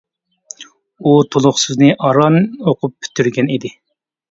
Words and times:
ئۇ 1.07 1.13
تولۇقسىزنى 1.35 1.91
ئاران 2.09 2.41
ئوقۇپ 2.41 2.99
پۈتتۈرگەن 2.99 3.55
ئىدى. 3.59 3.75